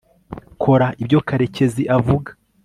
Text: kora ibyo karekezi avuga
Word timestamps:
kora 0.63 0.87
ibyo 1.01 1.19
karekezi 1.27 1.83
avuga 1.97 2.29